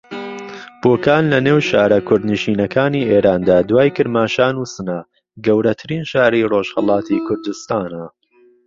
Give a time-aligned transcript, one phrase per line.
[0.81, 4.99] بۆکان لە نێو شارە کوردنشینەکانی ئێراندا دوای کرماشان و سنە
[5.45, 8.03] گەورەترین شاری ڕۆژھەڵاتی کوردستانە